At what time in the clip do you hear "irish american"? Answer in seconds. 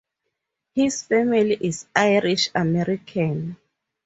1.95-3.55